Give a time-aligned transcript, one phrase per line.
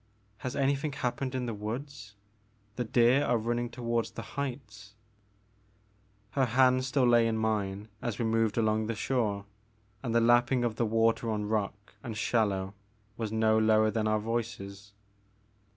[0.39, 2.15] Has anything happened in the woods?
[2.75, 4.93] The deer are running toward the heights/'
[6.31, 9.45] Her hand still lay in mine as we moved along the shore,
[10.01, 12.73] and the lapping of the water on rock and shallow
[13.15, 14.93] was no lower than our voices.